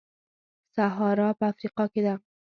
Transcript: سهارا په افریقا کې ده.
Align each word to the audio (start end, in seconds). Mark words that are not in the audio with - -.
سهارا 0.75 1.29
په 1.39 1.43
افریقا 1.51 1.85
کې 1.93 2.01
ده. 2.05 2.13